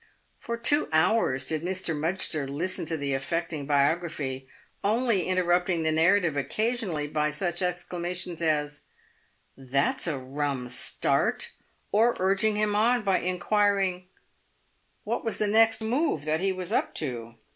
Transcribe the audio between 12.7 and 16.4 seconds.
on by inquiring," What was the next move that